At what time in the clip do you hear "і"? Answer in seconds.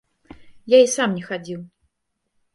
0.85-0.89